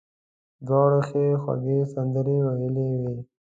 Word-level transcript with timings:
دواړو 0.67 0.99
ښې 1.07 1.25
خوږې 1.41 1.77
سندرې 1.93 2.37
ویلې 2.45 2.85
وې. 3.01 3.15